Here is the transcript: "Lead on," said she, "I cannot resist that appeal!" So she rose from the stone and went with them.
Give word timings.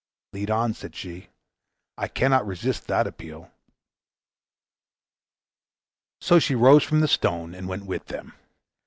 "Lead 0.33 0.49
on," 0.49 0.73
said 0.73 0.95
she, 0.95 1.27
"I 1.95 2.07
cannot 2.07 2.47
resist 2.47 2.87
that 2.87 3.05
appeal!" 3.05 3.51
So 6.19 6.39
she 6.39 6.55
rose 6.55 6.83
from 6.83 7.01
the 7.01 7.07
stone 7.07 7.53
and 7.53 7.67
went 7.67 7.85
with 7.85 8.07
them. 8.07 8.33